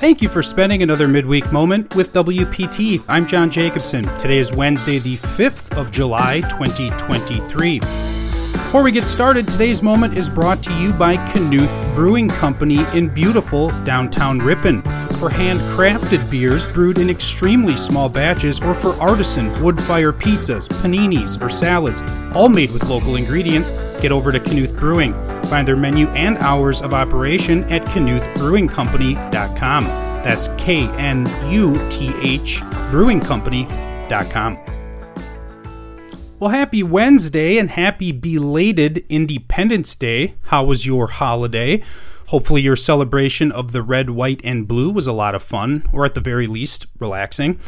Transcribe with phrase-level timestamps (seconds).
[0.00, 3.04] Thank you for spending another midweek moment with WPT.
[3.06, 4.04] I'm John Jacobson.
[4.16, 7.80] Today is Wednesday, the 5th of July, 2023.
[8.52, 13.08] Before we get started, today's moment is brought to you by Knuth Brewing Company in
[13.08, 14.82] beautiful downtown Ripon.
[15.18, 21.40] For handcrafted beers brewed in extremely small batches, or for artisan wood fire pizzas, paninis,
[21.42, 22.02] or salads,
[22.34, 25.14] all made with local ingredients, get over to Knuth Brewing.
[25.44, 29.84] Find their menu and hours of operation at knuthbrewingcompany.com.
[29.84, 34.79] That's K N U T H brewingcompany.com.
[36.40, 40.36] Well, happy Wednesday and happy belated Independence Day.
[40.44, 41.82] How was your holiday?
[42.28, 46.06] Hopefully, your celebration of the red, white, and blue was a lot of fun, or
[46.06, 47.60] at the very least, relaxing.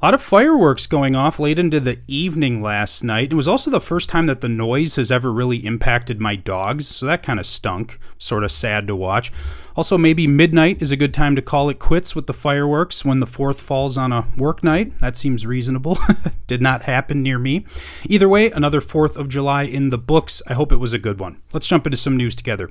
[0.00, 3.32] A lot of fireworks going off late into the evening last night.
[3.32, 6.86] It was also the first time that the noise has ever really impacted my dogs,
[6.86, 7.98] so that kind of stunk.
[8.16, 9.32] Sort of sad to watch.
[9.74, 13.18] Also, maybe midnight is a good time to call it quits with the fireworks when
[13.18, 14.96] the fourth falls on a work night.
[15.00, 15.98] That seems reasonable.
[16.46, 17.66] Did not happen near me.
[18.04, 20.40] Either way, another 4th of July in the books.
[20.46, 21.42] I hope it was a good one.
[21.52, 22.70] Let's jump into some news together.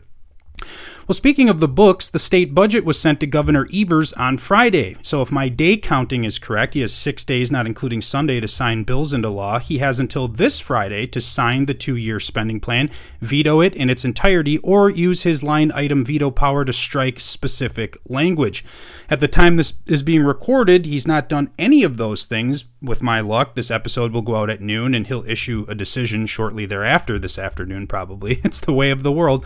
[1.07, 4.97] Well, speaking of the books, the state budget was sent to Governor Evers on Friday.
[5.03, 8.47] So, if my day counting is correct, he has six days, not including Sunday, to
[8.49, 9.59] sign bills into law.
[9.59, 12.89] He has until this Friday to sign the two year spending plan,
[13.21, 17.95] veto it in its entirety, or use his line item veto power to strike specific
[18.09, 18.65] language.
[19.09, 22.65] At the time this is being recorded, he's not done any of those things.
[22.81, 26.25] With my luck, this episode will go out at noon and he'll issue a decision
[26.25, 28.41] shortly thereafter, this afternoon, probably.
[28.47, 29.45] It's the way of the world.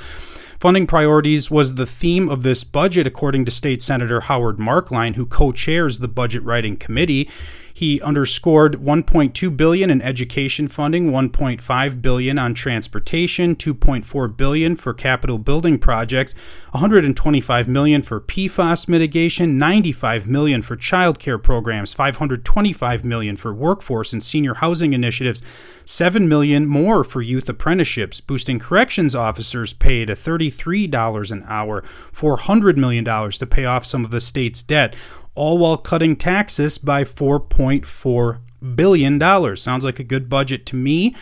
[0.62, 5.26] Funding priorities was the theme of this budget, according to State Senator Howard Marklein, who
[5.26, 7.28] co-chairs the budget writing committee.
[7.73, 15.38] He underscored 1.2 billion in education funding, 1.5 billion on transportation, 2.4 billion for capital
[15.38, 16.33] building projects,
[16.72, 24.14] 125 million for PFAS mitigation, 95 million for child care programs, 525 million for workforce
[24.14, 25.42] and senior housing initiatives,
[25.86, 32.77] 7 million more for youth apprenticeships, boosting corrections officers' pay to $33 an hour, 400
[32.77, 34.95] million dollars to pay off some of the state's debt
[35.36, 38.39] all while cutting taxes by $4.4
[38.75, 39.55] billion.
[39.58, 41.15] Sounds like a good budget to me.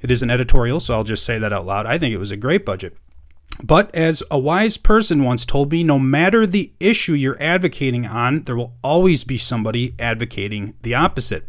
[0.00, 1.86] It is an editorial, so I'll just say that out loud.
[1.86, 2.96] I think it was a great budget.
[3.62, 8.44] But as a wise person once told me, no matter the issue you're advocating on,
[8.44, 11.46] there will always be somebody advocating the opposite.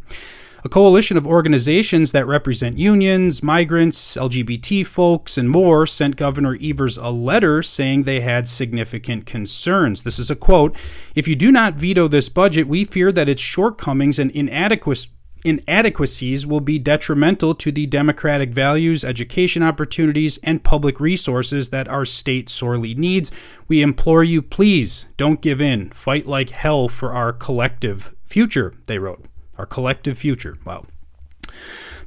[0.63, 6.97] A coalition of organizations that represent unions, migrants, LGBT folks, and more sent Governor Evers
[6.97, 10.03] a letter saying they had significant concerns.
[10.03, 10.75] This is a quote
[11.15, 15.09] If you do not veto this budget, we fear that its shortcomings and inadequacies
[15.43, 22.05] inadequacies will be detrimental to the democratic values, education opportunities, and public resources that our
[22.05, 23.31] state sorely needs.
[23.67, 25.89] We implore you, please don't give in.
[25.89, 29.25] Fight like hell for our collective future, they wrote
[29.61, 30.57] our collective future.
[30.65, 30.85] Wow.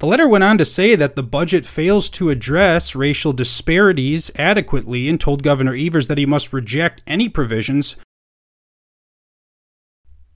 [0.00, 5.08] The letter went on to say that the budget fails to address racial disparities adequately
[5.08, 7.94] and told Governor Evers that he must reject any provisions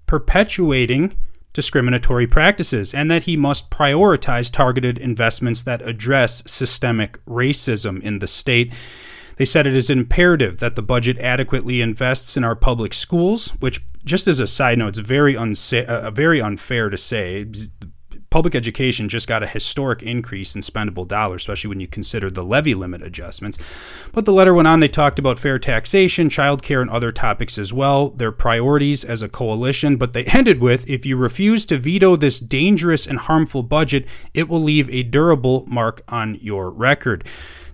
[0.06, 1.18] perpetuating
[1.52, 8.28] discriminatory practices and that he must prioritize targeted investments that address systemic racism in the
[8.28, 8.72] state.
[9.38, 13.80] They said it is imperative that the budget adequately invests in our public schools, which
[14.08, 17.46] just as a side note, it's very unsa- uh, very unfair to say.
[18.30, 22.44] Public education just got a historic increase in spendable dollars, especially when you consider the
[22.44, 23.56] levy limit adjustments.
[24.12, 27.72] But the letter went on, they talked about fair taxation, childcare, and other topics as
[27.72, 29.96] well, their priorities as a coalition.
[29.96, 34.48] But they ended with if you refuse to veto this dangerous and harmful budget, it
[34.48, 37.24] will leave a durable mark on your record.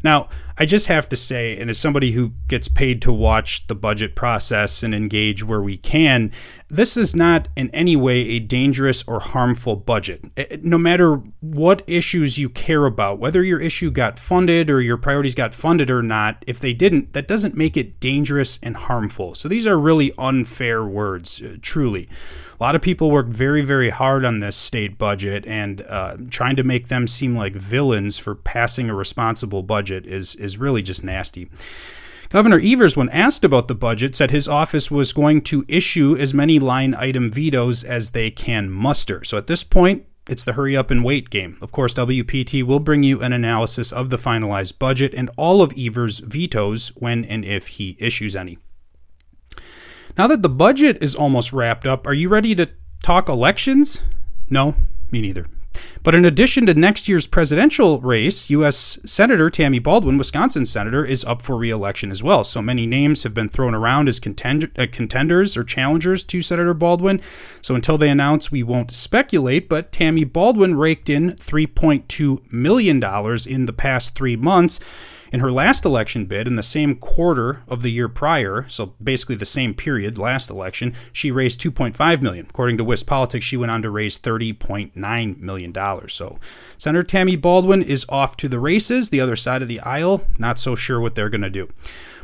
[0.05, 3.75] Now, I just have to say, and as somebody who gets paid to watch the
[3.75, 6.31] budget process and engage where we can,
[6.69, 10.65] this is not in any way a dangerous or harmful budget.
[10.65, 15.35] No matter what issues you care about, whether your issue got funded or your priorities
[15.35, 19.35] got funded or not, if they didn't, that doesn't make it dangerous and harmful.
[19.35, 22.09] So these are really unfair words, uh, truly.
[22.59, 26.55] A lot of people worked very, very hard on this state budget, and uh, trying
[26.57, 31.03] to make them seem like villains for passing a responsible budget is, is really just
[31.03, 31.49] nasty.
[32.29, 36.35] Governor Evers, when asked about the budget, said his office was going to issue as
[36.35, 39.23] many line item vetoes as they can muster.
[39.25, 41.59] So at this point, it's the hurry up and wait game.
[41.61, 45.73] Of course, WPT will bring you an analysis of the finalized budget and all of
[45.79, 48.59] Evers' vetoes when and if he issues any.
[50.17, 52.71] Now that the budget is almost wrapped up, are you ready to
[53.03, 54.03] talk elections?
[54.49, 54.75] No,
[55.11, 55.47] me neither.
[56.05, 58.99] But in addition to next year's presidential race, U.S.
[59.07, 62.45] Senator Tammy Baldwin, Wisconsin senator, is up for re-election as well.
[62.45, 66.75] So many names have been thrown around as contend- uh, contenders or challengers to Senator
[66.75, 67.23] Baldwin.
[67.63, 69.67] So until they announce, we won't speculate.
[69.67, 73.03] But Tammy Baldwin raked in $3.2 million
[73.49, 74.81] in the past three months.
[75.35, 79.35] In her last election bid, in the same quarter of the year prior, so basically
[79.35, 82.47] the same period, last election, she raised 2.5 million.
[82.49, 86.15] According to WisPolitics, she went on to raise 30.9 million dollars.
[86.15, 86.39] So
[86.79, 89.11] Senator Tammy Baldwin is off to the races.
[89.11, 91.69] The other side of the aisle, not so sure what they're going to do.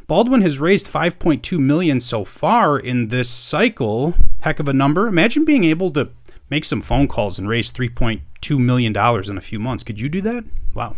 [0.06, 4.14] Baldwin has raised 5.2 million so far in this cycle.
[4.42, 5.08] Heck of a number.
[5.08, 6.10] Imagine being able to
[6.48, 9.82] make some phone calls and raise 3.2 million dollars in a few months.
[9.82, 10.44] Could you do that?
[10.76, 10.94] Wow.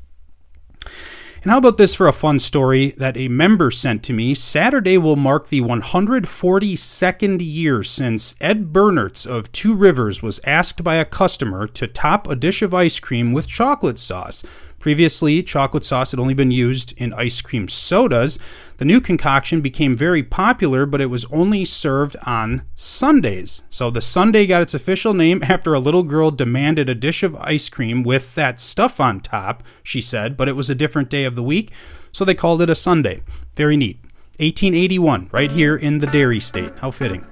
[1.42, 4.34] And how about this for a fun story that a member sent to me?
[4.34, 10.96] Saturday will mark the 142nd year since Ed Berners of Two Rivers was asked by
[10.96, 14.44] a customer to top a dish of ice cream with chocolate sauce.
[14.80, 18.38] Previously, chocolate sauce had only been used in ice cream sodas.
[18.78, 23.62] The new concoction became very popular, but it was only served on Sundays.
[23.68, 27.36] So the sundae got its official name after a little girl demanded a dish of
[27.36, 31.24] ice cream with that stuff on top, she said, but it was a different day
[31.24, 31.72] of the week,
[32.10, 33.20] so they called it a sundae.
[33.56, 33.98] Very neat.
[34.38, 36.72] 1881, right here in the dairy state.
[36.78, 37.26] How fitting.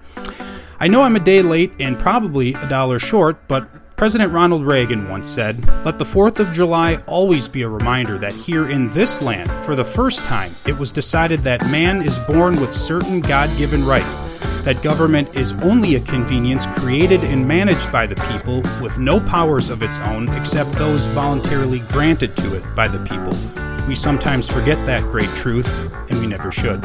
[0.79, 5.09] I know I'm a day late and probably a dollar short, but President Ronald Reagan
[5.09, 9.21] once said, Let the 4th of July always be a reminder that here in this
[9.21, 13.51] land, for the first time, it was decided that man is born with certain God
[13.59, 14.21] given rights,
[14.63, 19.69] that government is only a convenience created and managed by the people with no powers
[19.69, 23.37] of its own except those voluntarily granted to it by the people.
[23.89, 25.67] We sometimes forget that great truth,
[26.09, 26.85] and we never should.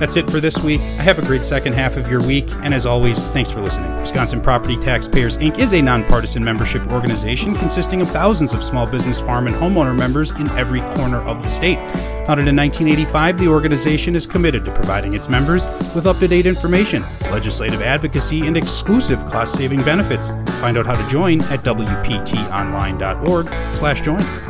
[0.00, 0.80] That's it for this week.
[0.80, 3.94] I have a great second half of your week, and as always, thanks for listening.
[4.00, 5.58] Wisconsin Property Taxpayers Inc.
[5.58, 10.30] is a nonpartisan membership organization consisting of thousands of small business, farm, and homeowner members
[10.32, 11.76] in every corner of the state.
[12.24, 17.82] Founded in 1985, the organization is committed to providing its members with up-to-date information, legislative
[17.82, 20.30] advocacy, and exclusive cost-saving benefits.
[20.62, 24.49] Find out how to join at wptonline.org/join.